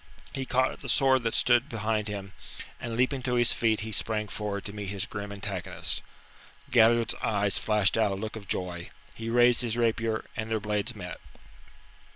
[0.33, 2.33] He caught at the sword that stood behind him,
[2.79, 6.01] and leaping to his feet he sprang forward to meet his grim antagonist.
[6.71, 10.95] Galliard's eyes flashed out a look of joy, he raised his rapier, and their blades
[10.95, 11.19] met.